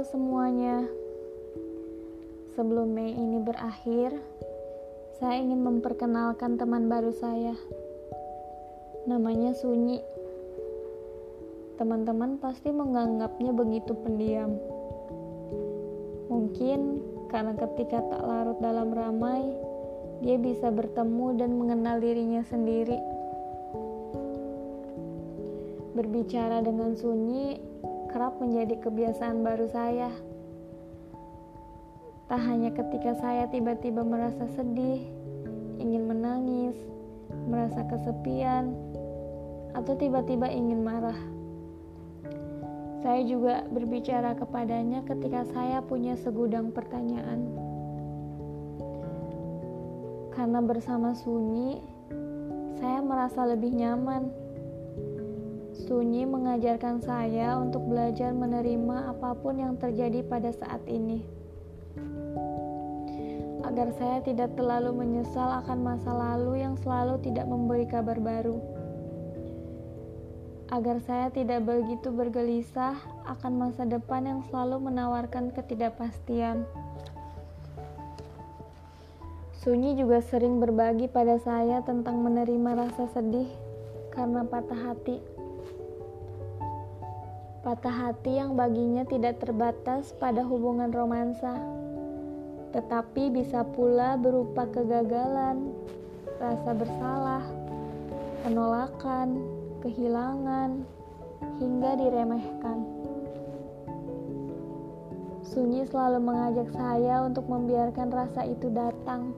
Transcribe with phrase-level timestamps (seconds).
[0.00, 0.88] Semuanya.
[2.56, 4.16] Sebelum Mei ini berakhir,
[5.20, 7.52] saya ingin memperkenalkan teman baru saya.
[9.04, 10.00] Namanya Sunyi.
[11.76, 14.56] Teman-teman pasti menganggapnya begitu pendiam.
[16.32, 19.52] Mungkin karena ketika tak larut dalam ramai,
[20.24, 22.96] dia bisa bertemu dan mengenal dirinya sendiri.
[25.92, 27.68] Berbicara dengan Sunyi
[28.10, 30.10] kerap menjadi kebiasaan baru saya.
[32.26, 35.06] Tak hanya ketika saya tiba-tiba merasa sedih,
[35.78, 36.74] ingin menangis,
[37.46, 38.74] merasa kesepian,
[39.78, 41.18] atau tiba-tiba ingin marah.
[43.00, 47.46] Saya juga berbicara kepadanya ketika saya punya segudang pertanyaan.
[50.34, 51.80] Karena bersama Sunyi,
[52.78, 54.39] saya merasa lebih nyaman
[55.70, 61.22] Sunyi mengajarkan saya untuk belajar menerima apa pun yang terjadi pada saat ini.
[63.62, 68.58] Agar saya tidak terlalu menyesal akan masa lalu yang selalu tidak memberi kabar baru.
[70.74, 72.98] Agar saya tidak begitu bergelisah
[73.30, 76.66] akan masa depan yang selalu menawarkan ketidakpastian.
[79.62, 83.50] Sunyi juga sering berbagi pada saya tentang menerima rasa sedih
[84.10, 85.39] karena patah hati.
[87.60, 91.60] Patah hati yang baginya tidak terbatas pada hubungan romansa,
[92.72, 95.68] tetapi bisa pula berupa kegagalan,
[96.40, 97.44] rasa bersalah,
[98.48, 99.44] penolakan,
[99.84, 100.88] kehilangan,
[101.60, 102.78] hingga diremehkan.
[105.44, 109.36] Sunyi selalu mengajak saya untuk membiarkan rasa itu datang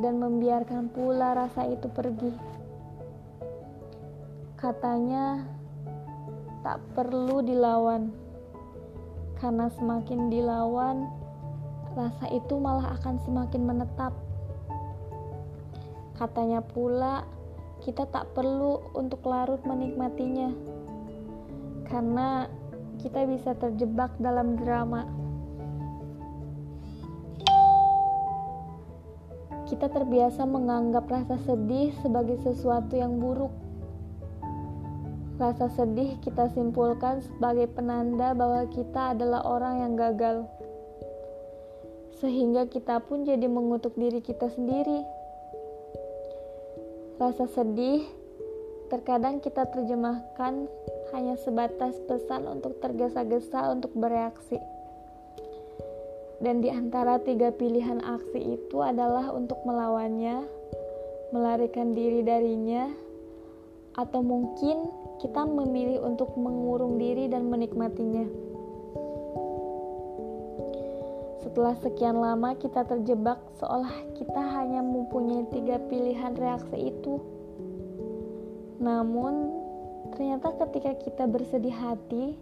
[0.00, 2.32] dan membiarkan pula rasa itu pergi.
[4.56, 5.53] Katanya,
[6.64, 8.08] tak perlu dilawan,
[9.36, 11.12] karena semakin dilawan,
[11.92, 14.16] rasa itu malah akan semakin menetap.
[16.16, 17.28] Katanya pula,
[17.84, 20.56] kita tak perlu untuk larut menikmatinya,
[21.92, 22.48] karena
[23.04, 25.04] kita bisa terjebak dalam drama.
[29.68, 33.52] Kita terbiasa menganggap rasa sedih sebagai sesuatu yang buruk
[35.44, 40.48] Rasa sedih kita simpulkan sebagai penanda bahwa kita adalah orang yang gagal.
[42.16, 45.04] Sehingga kita pun jadi mengutuk diri kita sendiri.
[47.20, 48.08] Rasa sedih
[48.88, 50.64] terkadang kita terjemahkan
[51.12, 54.56] hanya sebatas pesan untuk tergesa-gesa untuk bereaksi.
[56.40, 60.40] Dan di antara tiga pilihan aksi itu adalah untuk melawannya,
[61.36, 63.04] melarikan diri darinya,
[63.94, 64.90] atau mungkin
[65.22, 68.26] kita memilih untuk mengurung diri dan menikmatinya.
[71.44, 77.22] Setelah sekian lama kita terjebak seolah kita hanya mempunyai tiga pilihan reaksi itu.
[78.82, 79.54] Namun,
[80.18, 82.34] ternyata ketika kita bersedih hati,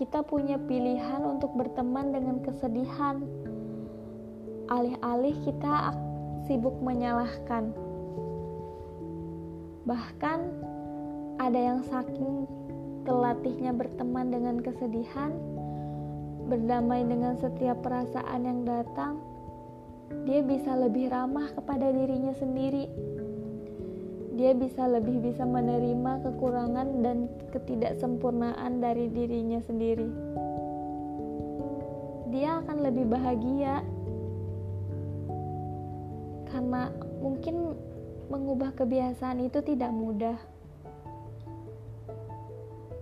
[0.00, 3.20] kita punya pilihan untuk berteman dengan kesedihan.
[4.72, 5.92] Alih-alih kita
[6.48, 7.85] sibuk menyalahkan.
[9.86, 10.38] Bahkan
[11.38, 12.50] ada yang saking
[13.06, 15.30] terlatihnya berteman dengan kesedihan,
[16.50, 19.22] berdamai dengan setiap perasaan yang datang,
[20.26, 22.90] dia bisa lebih ramah kepada dirinya sendiri.
[24.34, 30.10] Dia bisa lebih bisa menerima kekurangan dan ketidaksempurnaan dari dirinya sendiri.
[32.34, 33.86] Dia akan lebih bahagia
[36.50, 36.90] karena
[37.22, 37.78] mungkin
[38.26, 40.38] mengubah kebiasaan itu tidak mudah.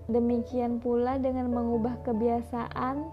[0.04, 3.08] Demikian pula dengan mengubah kebiasaan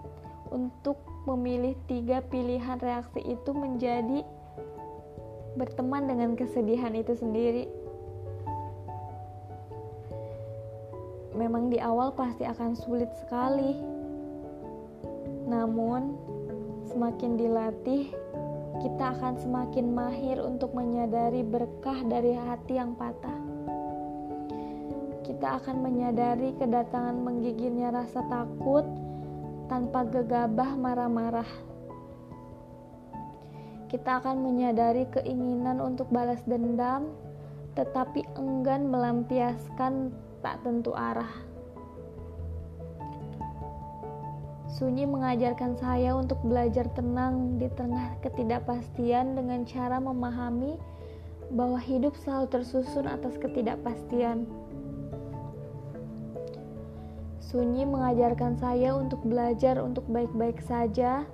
[0.52, 4.20] untuk memilih tiga pilihan reaksi itu menjadi
[5.56, 7.64] berteman dengan kesedihan itu sendiri.
[11.32, 13.80] Memang di awal pasti akan sulit sekali,
[15.48, 16.12] namun
[16.92, 18.12] semakin dilatih,
[18.82, 23.62] kita akan semakin mahir untuk menyadari berkah dari hati yang patah
[25.22, 28.86] kita akan menyadari kedatangan menggigilnya rasa takut
[29.66, 31.50] tanpa gegabah marah-marah.
[33.90, 37.10] Kita akan menyadari keinginan untuk balas dendam,
[37.74, 40.14] tetapi enggan melampiaskan
[40.46, 41.51] tak tentu arah.
[44.72, 50.80] Sunyi mengajarkan saya untuk belajar tenang di tengah ketidakpastian dengan cara memahami
[51.52, 54.48] bahwa hidup selalu tersusun atas ketidakpastian.
[57.44, 61.28] Sunyi mengajarkan saya untuk belajar untuk baik-baik saja,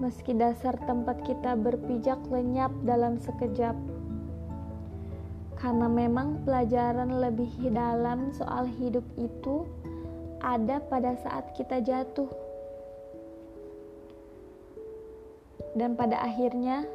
[0.00, 3.76] meski dasar tempat kita berpijak lenyap dalam sekejap.
[5.60, 9.68] Karena memang pelajaran lebih dalam soal hidup itu
[10.40, 12.49] ada pada saat kita jatuh.
[15.76, 16.86] Dan pada akhirnya,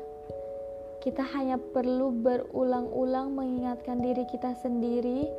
[1.03, 5.29] kita hanya perlu berulang-ulang mengingatkan diri kita sendiri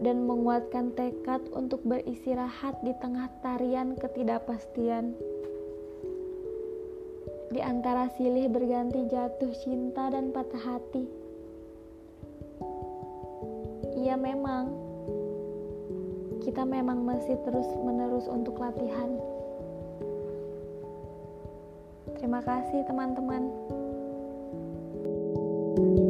[0.00, 5.16] dan menguatkan tekad untuk beristirahat di tengah tarian ketidakpastian.
[7.48, 11.28] Di antara silih berganti jatuh cinta dan patah hati
[14.08, 14.72] ya memang
[16.40, 19.10] kita memang masih terus menerus untuk latihan.
[22.18, 23.46] Terima kasih, teman-teman.
[25.78, 26.07] thank you